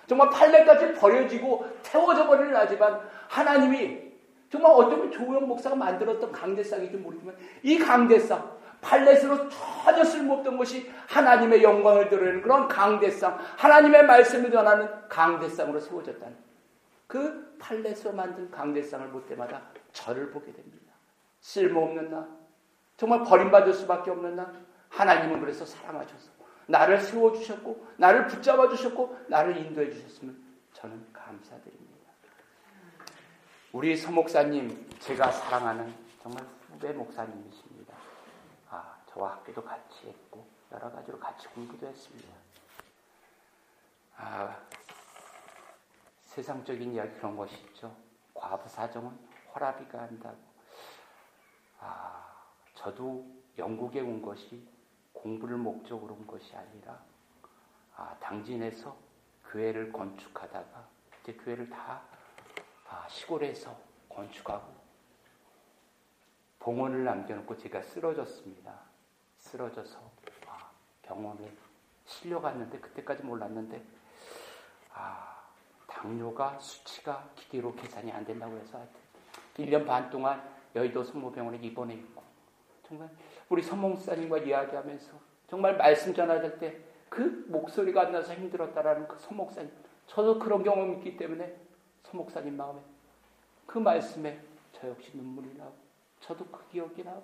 [0.08, 4.14] 정말 팔레까지 버려지고 태워져 버리는 하지만 하나님이
[4.50, 12.08] 정말 어쩌면 조영 목사가 만들었던 강대상인지 모르지만 이 강대상 팔렛으로 전혀 쓸모없던 것이 하나님의 영광을
[12.08, 16.45] 드러내는 그런 강대상 하나님의 말씀을 전하는 강대상으로 세워졌다는
[17.08, 20.94] 그 팔렛으로 만든 강대상을 볼 때마다 저를 보게 됩니다.
[21.42, 22.28] 쓸모없는 나
[22.98, 24.52] 정말 버림받을 수밖에 없는 나
[24.90, 26.32] 하나님은 그래서 사랑하셔서
[26.68, 31.96] 나를 세워주셨고 나를 붙잡아 주셨고 나를 인도해 주셨으면 저는 감사드립니다.
[33.72, 37.94] 우리 서목사님 제가 사랑하는 정말 후배 목사님이십니다.
[38.70, 42.34] 아 저와 학교도 같이 했고 여러 가지로 같이 공부도 했습니다.
[44.18, 44.58] 아
[46.36, 47.96] 세상적인 이야기 그런 것이 있죠.
[48.34, 49.18] 과부 사정은
[49.54, 50.38] 허라비가 한다고.
[51.80, 52.36] 아
[52.74, 53.26] 저도
[53.58, 54.68] 영국에 온 것이
[55.14, 57.02] 공부를 목적으로 온 것이 아니라
[57.96, 58.98] 아, 당진에서
[59.50, 60.86] 교회를 건축하다가
[61.22, 62.02] 이제 교회를 다
[62.90, 63.74] 아, 시골에서
[64.10, 64.76] 건축하고
[66.60, 68.78] 봉헌을 남겨놓고 제가 쓰러졌습니다.
[69.38, 70.00] 쓰러져서
[70.48, 70.70] 아,
[71.02, 71.50] 병원에
[72.04, 73.82] 실려갔는데 그때까지 몰랐는데
[74.92, 75.35] 아,
[76.06, 78.96] 당뇨가 수치가 기계로 계산이 안 된다고 해서 하여튼
[79.58, 80.42] 1년 반 동안
[80.76, 82.22] 여의도 성모병원에 입원해 있고
[82.88, 83.10] 정말
[83.50, 85.12] 우리 서몽사님과 이야기하면서
[85.48, 89.72] 정말 말씀 전하실 때 그 목소리가 안 나서 힘들었다라는 그 서목사님
[90.08, 91.56] 저도 그런 경험이 있기 때문에
[92.04, 92.82] 서목사님 마음에
[93.66, 94.38] 그 말씀에
[94.74, 95.74] 저 역시 눈물이 나고
[96.20, 97.24] 저도 그 기억이 나고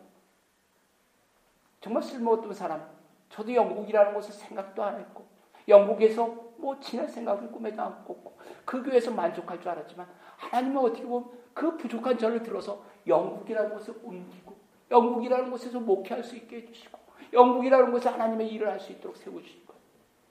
[1.82, 2.90] 정말 쓸모없던 사람
[3.30, 5.26] 저도 영국이라는 곳을 생각도 안 했고
[5.68, 11.30] 영국에서 뭐 지낼 생각은 꿈에도 안 꿨고 그 교회에서 만족할 줄 알았지만 하나님은 어떻게 보면
[11.54, 14.56] 그 부족한 저를 들어서 영국이라는 곳을 옮기고
[14.92, 17.00] 영국이라는 곳에서 목회할 수 있게 해주시고
[17.34, 19.82] 영국이라는 곳에 하나님의 일을 할 수 있도록 세워주신 거예요.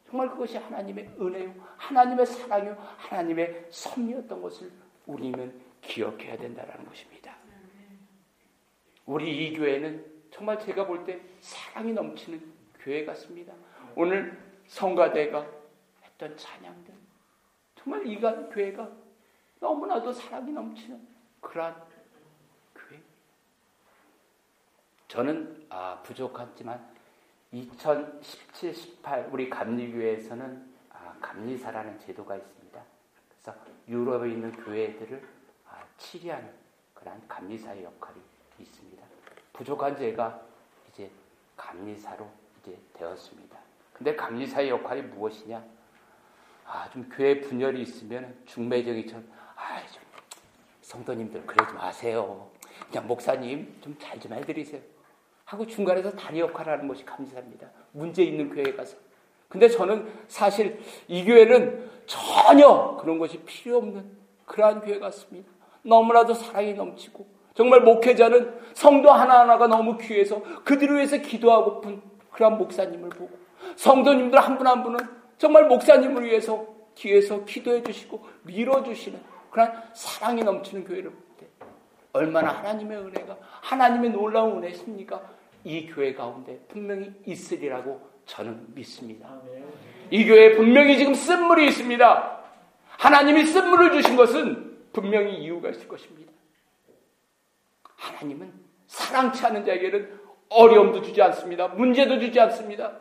[0.08, 4.70] 정말 그것이 하나님의 은혜요, 하나님의 사랑요, 하나님의 섭리였던 것을
[5.06, 7.36] 우리는 기억해야 된다는 것입니다.
[9.06, 12.40] 우리 이 교회는 정말 제가 볼 때 사랑이 넘치는
[12.80, 13.52] 교회 같습니다.
[13.96, 15.46] 오늘 성가대가
[16.20, 16.94] 했던 찬양들
[17.76, 18.90] 정말 이 교회가
[19.58, 21.08] 너무나도 사랑이 넘치는
[21.40, 21.88] 그러한
[25.08, 26.88] 저는 아, 부족하지만
[27.50, 32.80] 2017, 18 우리 감리교회에서는 아, 감리사라는 제도가 있습니다.
[33.28, 35.28] 그래서 유럽에 있는 교회들을
[35.66, 36.48] 아, 치리하는
[36.94, 38.20] 그러한 감리사의 역할이
[38.60, 39.04] 있습니다.
[39.52, 40.40] 부족한 제가
[40.88, 41.10] 이제
[41.56, 42.30] 감리사로
[42.60, 43.58] 이제 되었습니다.
[43.92, 45.79] 근데 감리사의 역할이 무엇이냐?
[46.72, 49.24] 아, 좀 교회 분열이 있으면 중매정이처럼
[49.56, 50.02] 아, 좀
[50.82, 52.48] 성도님들 그러지 마세요.
[52.88, 54.80] 그냥 목사님 좀 잘좀 좀 해드리세요.
[55.44, 57.66] 하고 중간에서 다리 역할을 하는 것이 감사합니다.
[57.90, 58.96] 문제 있는 교회에 가서.
[59.48, 64.08] 근데 저는 사실 이 교회는 전혀 그런 것이 필요 없는
[64.46, 65.50] 그러한 교회 같습니다.
[65.82, 73.36] 너무나도 사랑이 넘치고 정말 목회자는 성도 하나하나가 너무 귀해서 그들을 위해서 기도하고픈 그러한 목사님을 보고
[73.74, 79.18] 성도님들 한 분한 분은 정말 목사님을 위해서 뒤에서 기도해 주시고 밀어 주시는
[79.50, 81.46] 그러한 사랑이 넘치는 교회를 볼 때
[82.12, 85.22] 얼마나 하나님의 은혜가 하나님의 놀라운 은혜십니까?
[85.64, 89.40] 이 교회 가운데 분명히 있으리라고 저는 믿습니다.
[90.10, 92.40] 이 교회에 분명히 지금 쓴물이 있습니다.
[92.98, 96.30] 하나님이 쓴물을 주신 것은 분명히 이유가 있을 것입니다.
[97.96, 98.52] 하나님은
[98.88, 101.68] 사랑치 않은 자에게는 어려움도 주지 않습니다.
[101.68, 102.92] 문제도 주지 않습니다.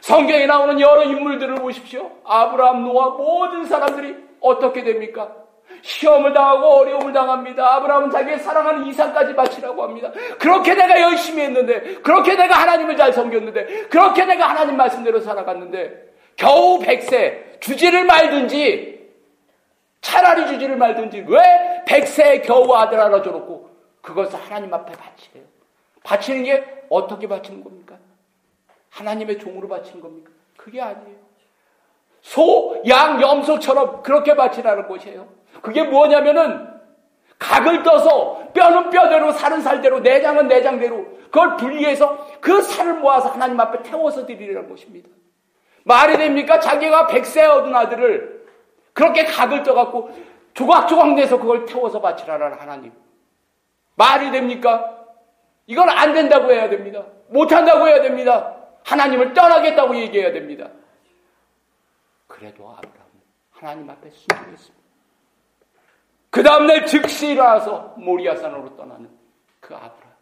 [0.00, 2.10] 성경에 나오는 여러 인물들을 보십시오.
[2.24, 5.32] 아브라함, 노아 모든 사람들이 어떻게 됩니까?
[5.82, 7.74] 시험을 당하고 어려움을 당합니다.
[7.76, 10.10] 아브라함은 자기의 사랑하는 이상까지 바치라고 합니다.
[10.38, 16.78] 그렇게 내가 열심히 했는데, 그렇게 내가 하나님을 잘 섬겼는데, 그렇게 내가 하나님 말씀대로 살아갔는데, 겨우
[16.78, 18.98] 백세 주지를 말든지,
[20.00, 23.68] 차라리 주지를 말든지, 왜 백세에 겨우 아들 하나 줘놓고,
[24.00, 25.44] 그것을 하나님 앞에 바치래요.
[26.02, 27.96] 바치는 게 어떻게 바치는 겁니까?
[28.90, 30.30] 하나님의 종으로 바치는 겁니까?
[30.56, 31.16] 그게 아니에요.
[32.20, 35.28] 소, 양, 염소처럼 그렇게 바치라는 것이에요.
[35.62, 36.68] 그게 뭐냐면은
[37.38, 43.82] 각을 떠서 뼈는 뼈대로 살은 살대로 내장은 내장대로 그걸 분리해서 그 살을 모아서 하나님 앞에
[43.82, 45.08] 태워서 드리라는 것입니다.
[45.84, 46.58] 말이 됩니까?
[46.60, 48.46] 자기가 백세 얻은 아들을
[48.92, 50.10] 그렇게 각을 떠갖고
[50.54, 52.92] 조각조각 내서 그걸 태워서 바치라는 하나님.
[53.94, 54.96] 말이 됩니까?
[55.66, 57.04] 이건 안 된다고 해야 됩니다.
[57.28, 58.57] 못한다고 해야 됩니다.
[58.88, 60.70] 하나님을 떠나겠다고 얘기해야 됩니다.
[62.26, 63.12] 그래도 아브라함은
[63.50, 64.78] 하나님 앞에 순종했습니다.
[66.30, 69.10] 그 다음날 즉시 일어나서 모리아산으로 떠나는
[69.60, 70.16] 그 아브라함.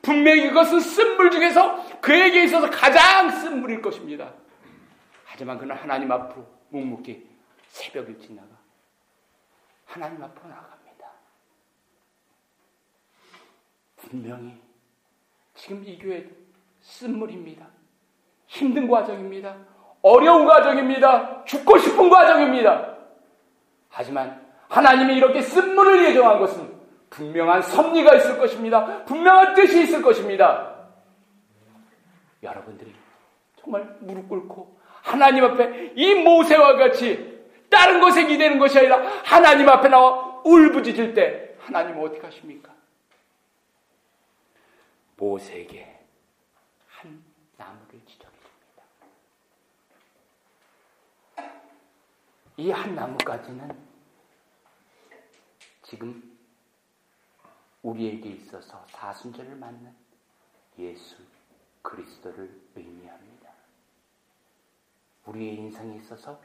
[0.00, 4.32] 분명히 이것은 쓴물 중에서 그에게 있어서 가장 쓴 물일 것입니다.
[5.24, 7.28] 하지만 그는 하나님 앞으로 묵묵히
[7.68, 8.48] 새벽 일찍 나가
[9.86, 11.10] 하나님 앞으로 나갑니다.
[13.96, 14.60] 분명히
[15.54, 16.28] 지금 이 교회
[16.80, 17.81] 쓴물입니다.
[18.52, 19.56] 힘든 과정입니다.
[20.02, 21.44] 어려운 과정입니다.
[21.44, 22.96] 죽고 싶은 과정입니다.
[23.88, 26.70] 하지만 하나님이 이렇게 쓴물을 예정한 것은
[27.08, 29.04] 분명한 섭리가 있을 것입니다.
[29.04, 30.74] 분명한 뜻이 있을 것입니다.
[32.42, 32.94] 여러분들이
[33.56, 39.88] 정말 무릎 꿇고 하나님 앞에 이 모세와 같이 다른 것에 기대는 것이 아니라 하나님 앞에
[39.88, 42.70] 나와 울부짖을 때 하나님은 어떻게 하십니까?
[45.16, 46.00] 모세에게
[46.88, 47.22] 한
[47.56, 48.82] 나무를 지정해 줍니다.
[52.56, 53.70] 이 한 나무까지는
[55.82, 56.22] 지금
[57.82, 59.90] 우리에게 있어서 사순절을 맞는
[60.78, 61.16] 예수
[61.82, 63.48] 그리스도를 의미합니다.
[65.26, 66.40] 우리의 인생에 있어서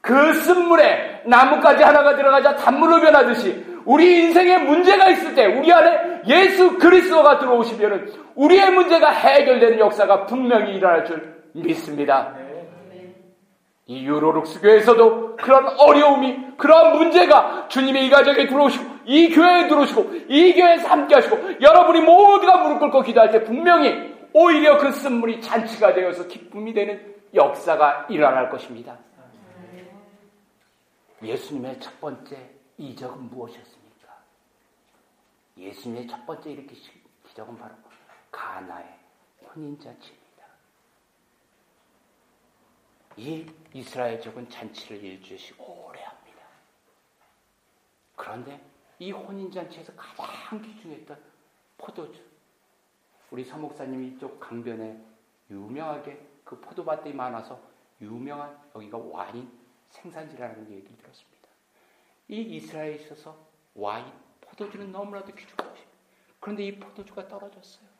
[0.00, 6.78] 그 쓴물에 나뭇가지 하나가 들어가자 단물로 변하듯이 우리 인생에 문제가 있을 때 우리 안에 예수
[6.78, 12.34] 그리스도가 들어오시면 우리의 문제가 해결되는 역사가 분명히 일어날 줄 믿습니다.
[13.88, 20.54] 이 유로룩스 교회에서도 그런 어려움이, 그런 문제가 주님의 이 가정에 들어오시고, 이 교회에 들어오시고, 이
[20.54, 26.26] 교회에서 함께 하시고, 여러분이 모두가 무릎 꿇고 기도할 때 분명히 오히려 그 쓴물이 잔치가 되어서
[26.26, 28.98] 기쁨이 되는 역사가 일어날 것입니다.
[31.22, 34.08] 예수님의 첫 번째 이적은 무엇이었습니까?
[35.56, 36.92] 예수님의 첫 번째 일으키신
[37.28, 37.72] 기적은 바로
[38.30, 38.84] 가나의
[39.54, 40.25] 혼인잔치입니다.
[43.16, 46.42] 이 이스라엘 족은 잔치를 일주일씩 오래 합니다.
[48.14, 48.60] 그런데
[48.98, 51.18] 이 혼인잔치에서 가장 귀중했던
[51.78, 52.22] 포도주.
[53.30, 55.02] 우리 서목사님이 이쪽 강변에
[55.50, 57.60] 유명하게 그 포도밭들이 많아서
[58.00, 59.50] 유명한 여기가 와인
[59.88, 61.48] 생산지라는 얘기를 들었습니다.
[62.28, 63.36] 이 이스라엘에 있어서
[63.74, 65.96] 와인, 포도주는 너무나도 귀중한 것입니다.
[66.40, 67.96] 그런데 이 포도주가 떨어졌어요.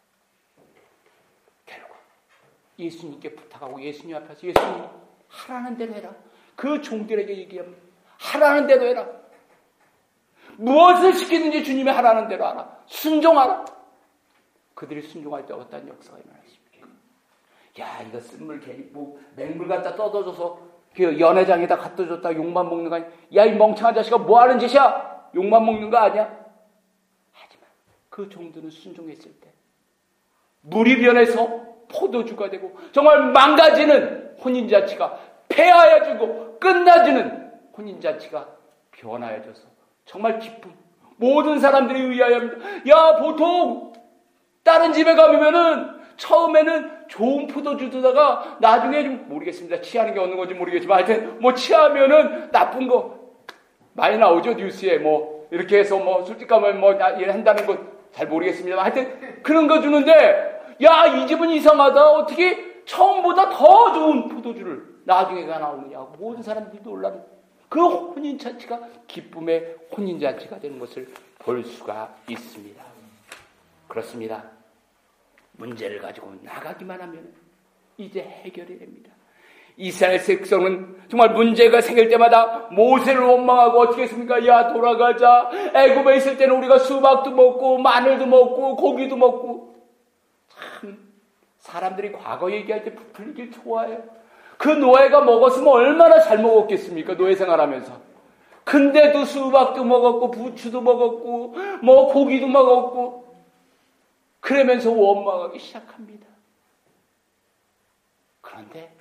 [2.79, 5.06] 예수님께 부탁하고 예수님 앞에서 예수님
[5.37, 6.15] 하라는 대로 해라.
[6.55, 7.83] 그 종들에게 얘기합니다.
[8.19, 9.07] 하라는 대로 해라.
[10.57, 12.79] 무엇을 시키든지 주님이 하라는 대로 하라.
[12.87, 13.65] 순종하라.
[14.75, 16.89] 그들이 순종할 때 어떤 역사가 일어났습니까?
[17.81, 22.97] 야, 이거 쓴물 괜히 뭐 맹물 갖다 떠들어줘서 그 연회장에다 갖다 줬다 욕만 먹는 거
[22.97, 23.11] 아니야?
[23.35, 25.31] 야, 이 멍청한 자식아 뭐 하는 짓이야?
[25.35, 26.25] 욕만 먹는 거 아니야?
[27.33, 27.69] 하지만
[28.09, 29.53] 그 종들은 순종했을 때
[30.63, 35.19] 물이 변해서 포도주가 되고 정말 망가지는 혼인잔치가
[35.49, 38.47] 폐하여지고 끝나지는 혼인잔치가
[38.93, 39.63] 변하여져서
[40.05, 40.73] 정말 기쁨
[41.17, 42.57] 모든 사람들이 의아해합니다.
[42.89, 43.93] 야 보통
[44.63, 49.81] 다른 집에 가면은 처음에는 좋은 포도주 드다가 나중에 좀 모르겠습니다.
[49.81, 53.17] 취하는 게 어느 건지 모르겠지만 하여튼 뭐 취하면은 나쁜 거
[53.93, 58.83] 많이 나오죠 뉴스에 뭐 이렇게 해서 뭐 가면 뭐 한다는 거잘 모르겠습니다.
[58.83, 66.15] 하여튼 그런 거 주는데 야 이 집은 이상하다 어떻게 처음보다 더 좋은 포도주를 나중에가 나오느냐고
[66.19, 67.23] 모든 사람들이 놀라는
[67.69, 71.09] 그 혼인잔치가 기쁨의 혼인잔치가 되는 것을
[71.39, 72.85] 볼 수가 있습니다.
[73.89, 74.45] 그렇습니다.
[75.53, 77.33] 문제를 가지고 나가기만 하면
[77.97, 79.11] 이제 해결이 됩니다.
[79.79, 84.47] 이스라엘 백성은 정말 문제가 생길 때마다 모세를 원망하고 어떻게 했습니까?
[84.47, 85.51] 야 돌아가자.
[85.75, 89.66] 애굽에 있을 때는 우리가 수박도 먹고 마늘도 먹고 고기도 먹고 참
[91.67, 94.03] 사람들이 과거 얘기할 때 부풀리길 좋아해요.
[94.57, 97.17] 그 노예가 먹었으면 얼마나 잘 먹었겠습니까?
[97.17, 98.01] 노예 생활하면서.
[98.65, 103.37] 근데도 수박도 먹었고 부추도 먹었고 뭐 고기도 먹었고
[104.41, 106.27] 그러면서 원망하기 시작합니다.
[108.41, 108.95] 그런데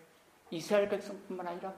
[0.49, 1.73] 이스라엘 백성뿐만 아니라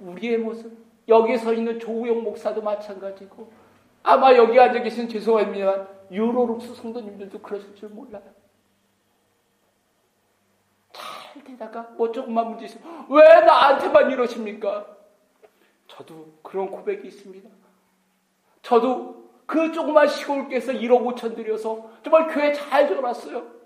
[0.00, 0.72] 우리의 모습
[1.08, 3.52] 여기에 서 있는 조우영 목사도 마찬가지고
[4.02, 8.41] 아마 여기 앉아 계신 죄송합니다만 유로룩스 성도님들도 그러실 줄 몰라요.
[11.42, 14.86] 잘 되다가 뭐 조금만 문제 있으면 왜 나한테만 이러십니까?
[15.88, 17.48] 저도 그런 고백이 있습니다.
[18.62, 23.62] 저도 그 조그만 시골께서 1억 5천 들여서 정말 교회 잘 들어놨어요.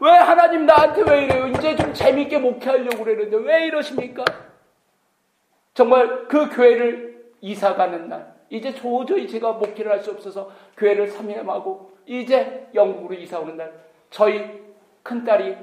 [0.00, 1.48] 왜 하나님 나한테 왜 이래요?
[1.48, 4.24] 이제 좀 재밌게 목회하려고 그러는데 왜 이러십니까?
[5.74, 11.96] 정말 그 교회를 이사 가는 날, 이제 도저히 제가 목회를 할 수 없어서 교회를 삼임하고
[12.06, 13.72] 이제 영국으로 이사 오는 날,
[14.10, 14.62] 저희
[15.02, 15.56] 큰딸이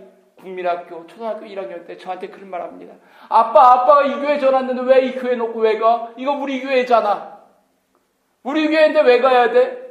[0.44, 2.94] 국민학교 초등학교 1학년 때 저한테 그런 말 합니다.
[3.30, 6.12] 아빠, 아빠가 이 교회 전왔는데 왜 이 교회 놓고 왜 가?
[6.18, 7.40] 이거 우리 교회잖아.
[8.44, 9.82] 우리 교회인데 왜 가야 돼?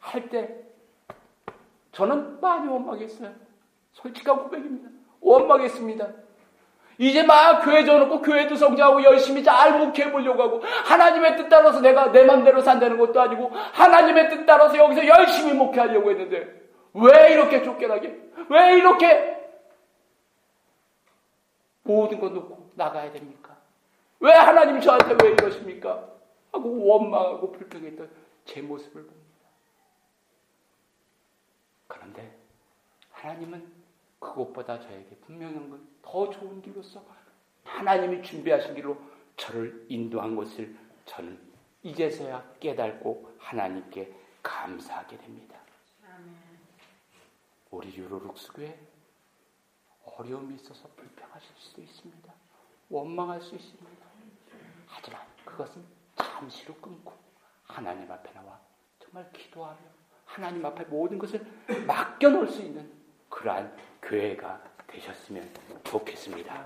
[0.00, 0.48] 할 때
[1.92, 3.30] 저는 많이 원망했어요.
[3.92, 4.88] 솔직한 고백입니다.
[5.20, 6.08] 원망했습니다.
[6.98, 12.12] 이제 막 교회 줘놓고 교회도 성장하고 열심히 잘 목회해 보려고 하고 하나님의 뜻 따라서 내가
[12.12, 16.62] 내 맘대로 산다는 것도 아니고 하나님의 뜻 따라서 여기서 열심히 목회하려고 했는데
[16.94, 18.16] 왜 이렇게 쫓겨나게?
[18.50, 19.43] 왜 이렇게
[21.84, 23.56] 모든 거 놓고 나가야 됩니까?
[24.20, 26.12] 왜 하나님 저한테 왜 이러십니까?
[26.52, 28.10] 하고 원망하고 불평했던
[28.44, 29.24] 제 모습을 봅니다.
[31.86, 32.36] 그런데
[33.10, 33.72] 하나님은
[34.18, 37.02] 그것보다 저에게 분명한 건 더 좋은 길로서
[37.64, 38.96] 하나님이 준비하신 길로
[39.36, 41.36] 저를 인도한 것을 저는
[41.82, 45.58] 이제서야 깨닫고 하나님께 감사하게 됩니다.
[47.70, 48.78] 우리 유로룩스교회
[50.04, 52.32] 어려움이 있어서 불평하실 수도 있습니다.
[52.90, 54.04] 원망할 수 있습니다.
[54.86, 55.82] 하지만 그것은
[56.16, 57.12] 잠시로 끊고
[57.64, 58.58] 하나님 앞에 나와
[58.98, 59.78] 정말 기도하며
[60.24, 61.44] 하나님 앞에 모든 것을
[61.86, 62.90] 맡겨놓을 수 있는
[63.28, 65.48] 그러한 교회가 되셨으면
[65.84, 66.64] 좋겠습니다.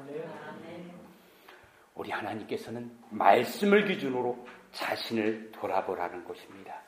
[1.95, 6.83] 우리 하나님께서는 말씀을 기준으로 자신을 돌아보라는 것입니다.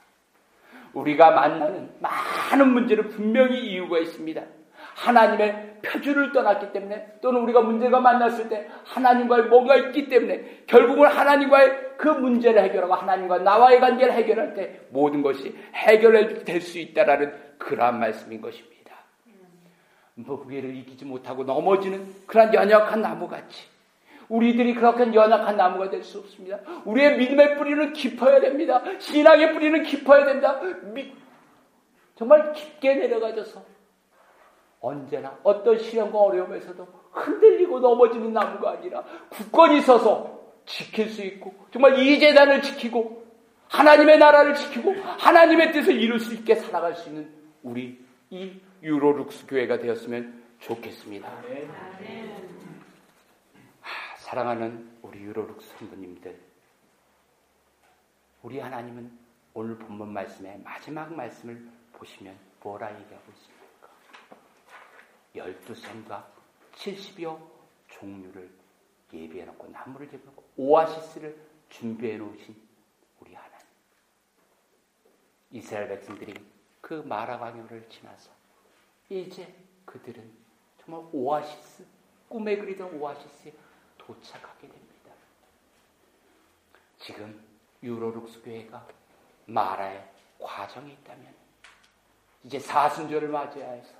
[0.92, 4.42] 우리가 만나는 많은 문제는 분명히 이유가 있습니다.
[4.96, 11.96] 하나님의 표준을 떠났기 때문에 또는 우리가 문제가 만났을 때 하나님과의 뭔가 있기 때문에 결국은 하나님과의
[11.96, 18.40] 그 문제를 해결하고 하나님과 나와의 관계를 해결할 때 모든 것이 해결될 수 있다라는 그러한 말씀인
[18.40, 18.70] 것입니다.
[20.14, 23.68] 무게를 이기지 못하고 넘어지는 그런 연약한 나무같이
[24.28, 26.60] 우리들이 그렇게 연약한 나무가 될 수 없습니다.
[26.84, 28.82] 우리의 믿음의 뿌리는 깊어야 됩니다.
[28.98, 30.60] 신앙의 뿌리는 깊어야 된다.
[30.94, 31.12] 미,
[32.14, 33.62] 정말 깊게 내려가져서
[34.80, 42.18] 언제나 어떤 시련과 어려움에서도 흔들리고 넘어지는 나무가 아니라 굳건히 서서 지킬 수 있고 정말 이
[42.18, 43.26] 재단을 지키고
[43.68, 47.30] 하나님의 나라를 지키고 하나님의 뜻을 이룰 수 있게 살아갈 수 있는
[47.62, 51.28] 우리 이 유로룩스 교회가 되었으면 좋겠습니다.
[53.82, 56.38] 아, 사랑하는 우리 유로룩스 성도님들
[58.42, 59.10] 우리 하나님은
[59.52, 61.60] 오늘 본문 말씀의 마지막 말씀을
[61.92, 63.59] 보시면 뭐라 얘기하고 있습니까?
[65.34, 66.30] 열두 샘과
[66.74, 67.40] 70여
[67.88, 68.50] 종류를
[69.12, 71.38] 예비해 놓고 나무를 제거하고 오아시스를
[71.68, 72.56] 준비해 놓으신
[73.20, 73.66] 우리 하나님.
[75.50, 76.34] 이스라엘 백성들이
[76.80, 78.30] 그 마라 광야를 지나서
[79.08, 79.52] 이제
[79.84, 80.32] 그들은
[80.78, 81.86] 정말 오아시스,
[82.28, 83.52] 꿈에 그리던 오아시스에
[83.98, 84.90] 도착하게 됩니다.
[86.98, 87.44] 지금
[87.82, 88.86] 유로룩스 교회가
[89.46, 91.34] 마라의 과정이 있다면
[92.44, 93.99] 이제 사순절을 맞이해서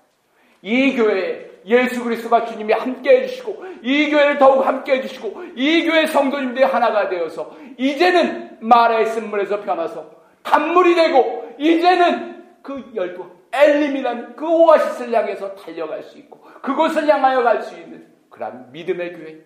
[0.62, 6.64] 이 교회에 예수 그리스도가 주님이 함께 해주시고 이 교회를 더욱 함께 해주시고 이 교회 성도님들이
[6.64, 10.10] 하나가 되어서 이제는 마라의 쓴물에서 변화서
[10.42, 17.62] 단물이 되고 이제는 그 열두 엘림이라는 그 오아시스를 향해서 달려갈 수 있고 그곳을 향하여 갈
[17.62, 19.38] 수 있는 그런 믿음의 교회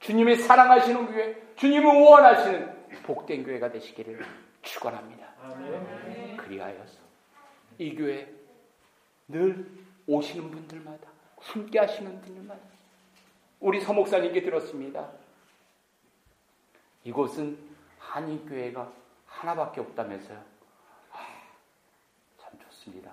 [0.00, 4.20] 주님이 사랑하시는 교회 주님을 원하시는 복된 교회가 되시기를
[4.62, 5.26] 축원합니다.
[6.36, 6.98] 그리하여서
[7.78, 8.28] 이 교회
[9.26, 9.66] 늘
[10.08, 11.06] 오시는 분들마다
[11.38, 12.60] 함께 하시는 분들마다
[13.60, 15.08] 우리 서목사님께 들었습니다.
[17.04, 17.58] 이곳은
[17.98, 18.90] 한인교회가
[19.26, 20.38] 하나밖에 없다면서요.
[21.12, 21.18] 아,
[22.38, 23.10] 참 좋습니다.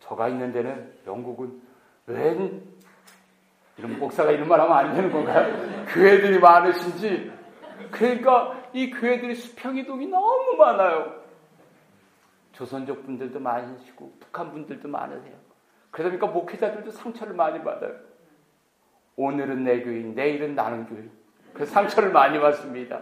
[0.00, 1.60] 저가 있는 데는 영국은
[2.06, 2.62] 웬
[3.76, 5.86] 이런 목사가 이런 말 하면 안 되는 건가요?
[5.86, 7.32] 교회들이 많으신지
[7.90, 11.24] 그러니까 이 교회들이 수평이동이 너무 많아요.
[12.52, 15.43] 조선족 분들도 많으시고 북한 분들도 많으세요.
[15.94, 17.92] 그러다 보니까 목회자들도 상처를 많이 받아요.
[19.14, 21.08] 오늘은 내 교인, 내일은 나는 교인.
[21.52, 23.00] 그 상처를 많이 받습니다.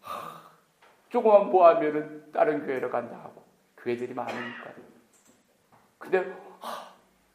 [0.00, 0.40] 하,
[1.08, 3.44] 조금만 모하면은 다른 교회로 간다 하고
[3.76, 4.70] 교회들이 많으니까.
[5.98, 6.88] 근데 하,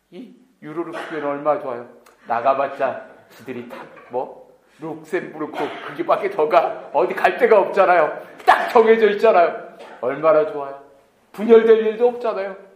[0.09, 1.89] 이 유로룩 교회는 얼마 나 좋아요.
[2.27, 8.21] 나가봤자 지들이 다뭐 룩셈부르크 그게밖에 더가 어디 갈 데가 없잖아요.
[8.45, 9.77] 딱 정해져 있잖아요.
[10.01, 10.83] 얼마나 좋아요.
[11.31, 12.70] 분열될 일도 없잖아요.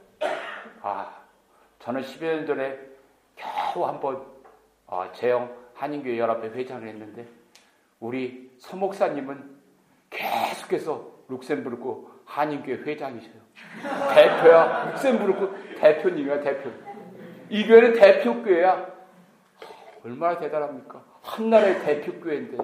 [1.85, 2.79] 아 저는 10여 년 전에
[3.35, 4.25] 겨우 한번
[4.87, 7.27] 어, 재영 한인교회 연합회 회장을 했는데
[7.99, 9.55] 우리 서목사님은
[10.09, 13.45] 계속해서 룩셈부르크 한인교회 회장이셔요.
[14.15, 14.91] 대표야.
[14.91, 16.71] 룩셈부르크 대표님이야, 대표.
[17.49, 18.87] 이 교회는 대표교회야.
[20.03, 21.03] 얼마나 대단합니까?
[21.21, 22.57] 한 나라의 대표교회인데.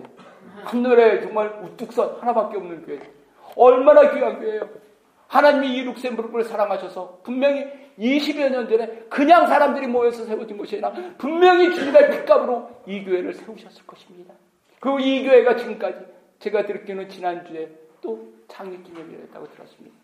[0.63, 2.99] 한 나라에 정말 우뚝선 하나밖에 없는 교회.
[3.55, 4.67] 얼마나 귀한 교회예요.
[5.31, 7.65] 하나님이 이 룩셈부르크를 사랑하셔서 분명히
[7.97, 13.85] 20여 년 전에 그냥 사람들이 모여서 세워진 것이 아니라 분명히 주님의 핏값으로 이 교회를 세우셨을
[13.87, 14.33] 것입니다.
[14.79, 15.99] 그리고 이 교회가 지금까지
[16.39, 17.69] 제가 들었기는 지난주에
[18.01, 19.95] 또 창립 기념일을 했다고 들었습니다.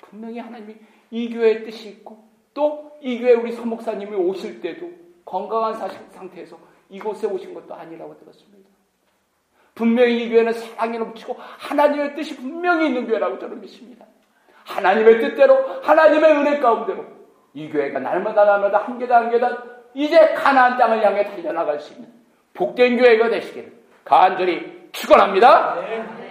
[0.00, 0.74] 분명히 하나님이
[1.10, 4.90] 이 교회의 뜻이 있고 또 이 교회 우리 서목사님이 오실 때도
[5.24, 6.58] 건강한 사실 상태에서
[6.88, 8.68] 이곳에 오신 것도 아니라고 들었습니다.
[9.74, 14.06] 분명히 이 교회는 사랑이 넘치고 하나님의 뜻이 분명히 있는 교회라고 저는 믿습니다.
[14.66, 17.04] 하나님의 뜻대로 하나님의 은혜 가운데로
[17.54, 19.56] 이 교회가 날마다 날마다 한 계단 한 계단
[19.94, 22.08] 이제 가나안 땅을 향해 달려나갈 수 있는
[22.52, 23.72] 복된 교회가 되시기를
[24.04, 25.76] 간절히 축원합니다.
[25.80, 26.25] 네.